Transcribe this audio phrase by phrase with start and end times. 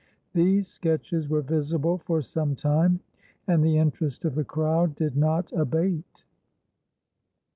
[0.33, 3.01] These sketches were visible for some time,
[3.45, 6.23] and the interest of the crowd did not abate.